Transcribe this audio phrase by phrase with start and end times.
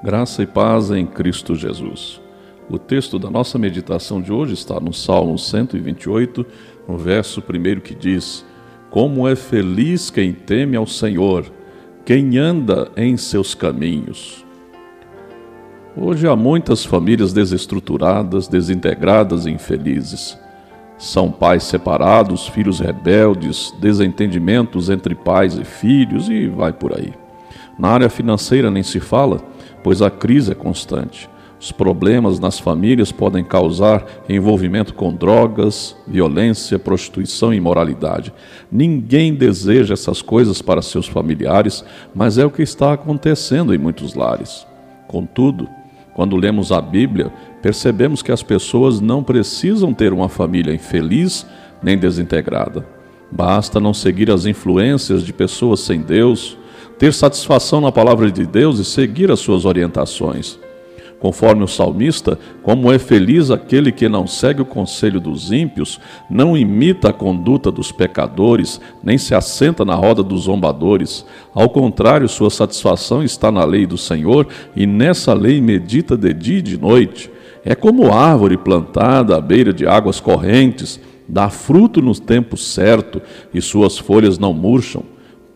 [0.00, 2.20] Graça e paz em Cristo Jesus.
[2.70, 6.46] O texto da nossa meditação de hoje está no Salmo 128,
[6.86, 8.46] no verso 1 que diz:
[8.90, 11.46] Como é feliz quem teme ao Senhor,
[12.04, 14.46] quem anda em seus caminhos.
[15.96, 20.38] Hoje há muitas famílias desestruturadas, desintegradas e infelizes.
[20.96, 27.12] São pais separados, filhos rebeldes, desentendimentos entre pais e filhos e vai por aí.
[27.76, 29.40] Na área financeira nem se fala
[29.82, 31.28] pois a crise é constante.
[31.60, 38.32] Os problemas nas famílias podem causar envolvimento com drogas, violência, prostituição e imoralidade.
[38.70, 44.14] Ninguém deseja essas coisas para seus familiares, mas é o que está acontecendo em muitos
[44.14, 44.64] lares.
[45.08, 45.68] Contudo,
[46.14, 51.44] quando lemos a Bíblia, percebemos que as pessoas não precisam ter uma família infeliz
[51.82, 52.86] nem desintegrada.
[53.30, 56.56] Basta não seguir as influências de pessoas sem Deus,
[56.98, 60.58] ter satisfação na palavra de Deus e seguir as suas orientações.
[61.20, 66.56] Conforme o salmista, como é feliz aquele que não segue o conselho dos ímpios, não
[66.56, 71.24] imita a conduta dos pecadores, nem se assenta na roda dos zombadores.
[71.52, 76.58] Ao contrário, sua satisfação está na lei do Senhor, e nessa lei medita de dia
[76.58, 77.30] e de noite.
[77.64, 83.20] É como árvore plantada à beira de águas correntes, dá fruto no tempo certo,
[83.52, 85.02] e suas folhas não murcham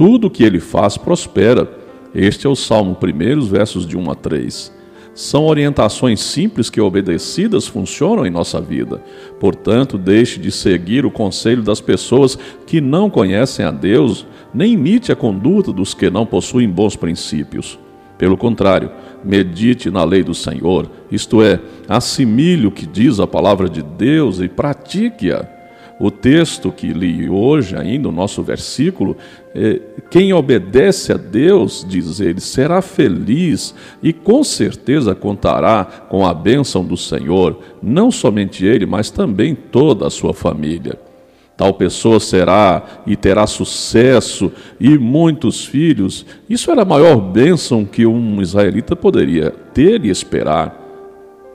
[0.00, 1.70] tudo o que ele faz prospera.
[2.14, 4.72] Este é o Salmo 1, versos de 1 a 3.
[5.14, 9.04] São orientações simples que, obedecidas, funcionam em nossa vida.
[9.38, 15.12] Portanto, deixe de seguir o conselho das pessoas que não conhecem a Deus, nem imite
[15.12, 17.78] a conduta dos que não possuem bons princípios.
[18.16, 18.90] Pelo contrário,
[19.22, 24.40] medite na lei do Senhor, isto é, assimile o que diz a palavra de Deus
[24.40, 25.59] e pratique-a.
[26.00, 29.18] O texto que li hoje, ainda, o nosso versículo,
[29.54, 29.78] é,
[30.10, 36.82] quem obedece a Deus, diz ele, será feliz e com certeza contará com a bênção
[36.82, 40.98] do Senhor, não somente ele, mas também toda a sua família.
[41.54, 44.50] Tal pessoa será e terá sucesso
[44.80, 46.24] e muitos filhos.
[46.48, 50.80] Isso era a maior bênção que um israelita poderia ter e esperar.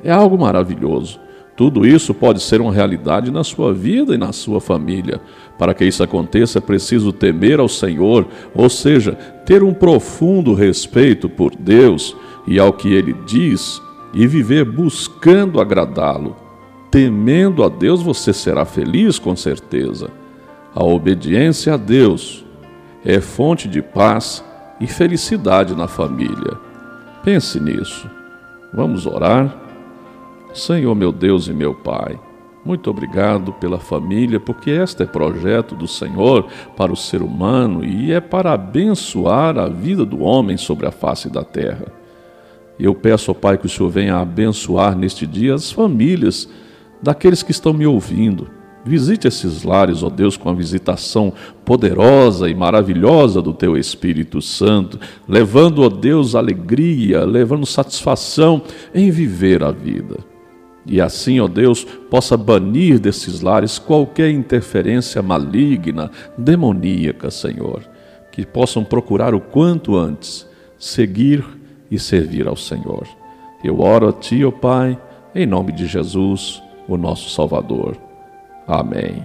[0.03, 1.24] É algo maravilhoso.
[1.55, 5.21] Tudo isso pode ser uma realidade na sua vida e na sua família.
[5.57, 9.13] Para que isso aconteça, é preciso temer ao Senhor, ou seja,
[9.45, 13.81] ter um profundo respeito por Deus e ao que Ele diz,
[14.13, 16.35] e viver buscando agradá-lo.
[16.91, 20.09] Temendo a Deus, você será feliz com certeza.
[20.73, 22.45] A obediência a Deus
[23.03, 24.43] é fonte de paz
[24.79, 26.57] e felicidade na família.
[27.23, 28.09] Pense nisso.
[28.73, 29.64] Vamos orar.
[30.55, 32.17] Senhor meu Deus e meu Pai,
[32.63, 38.13] muito obrigado pela família, porque este é projeto do Senhor para o ser humano e
[38.13, 41.87] é para abençoar a vida do homem sobre a face da terra.
[42.79, 46.49] Eu peço ao Pai que o Senhor venha abençoar neste dia as famílias
[47.03, 48.47] daqueles que estão me ouvindo.
[48.85, 51.33] Visite esses lares, ó Deus, com a visitação
[51.65, 58.61] poderosa e maravilhosa do Teu Espírito Santo, levando, ó Deus, alegria, levando satisfação
[58.93, 60.34] em viver a vida.
[60.85, 67.81] E assim, ó Deus, possa banir desses lares qualquer interferência maligna, demoníaca, Senhor.
[68.31, 70.47] Que possam procurar o quanto antes
[70.77, 71.43] seguir
[71.89, 73.07] e servir ao Senhor.
[73.63, 74.99] Eu oro a Ti, ó Pai,
[75.33, 77.97] em nome de Jesus, o nosso Salvador.
[78.67, 79.23] Amém.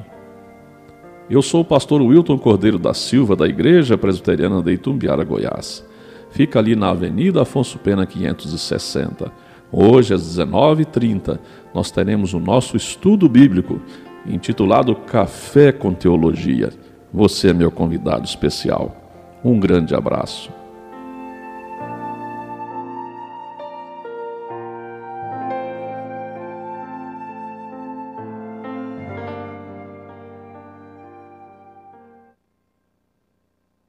[1.28, 5.86] Eu sou o pastor Wilton Cordeiro da Silva, da Igreja Presbiteriana de Itumbiara, Goiás.
[6.30, 9.30] Fica ali na Avenida Afonso Pena 560.
[9.72, 11.38] Hoje, às 19h30,
[11.72, 13.80] nós teremos o nosso estudo bíblico,
[14.26, 16.70] intitulado Café com Teologia.
[17.12, 18.96] Você é meu convidado especial.
[19.44, 20.59] Um grande abraço.